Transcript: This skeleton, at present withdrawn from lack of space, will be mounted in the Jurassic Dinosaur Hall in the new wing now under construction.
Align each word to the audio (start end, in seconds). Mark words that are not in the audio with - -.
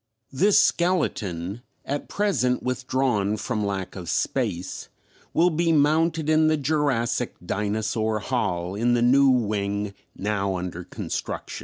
This 0.33 0.57
skeleton, 0.57 1.61
at 1.85 2.09
present 2.09 2.63
withdrawn 2.63 3.37
from 3.37 3.63
lack 3.63 3.95
of 3.95 4.09
space, 4.09 4.89
will 5.31 5.51
be 5.51 5.71
mounted 5.71 6.27
in 6.27 6.47
the 6.47 6.57
Jurassic 6.57 7.35
Dinosaur 7.45 8.17
Hall 8.17 8.73
in 8.73 8.95
the 8.95 9.03
new 9.03 9.29
wing 9.29 9.93
now 10.15 10.55
under 10.55 10.83
construction. 10.85 11.59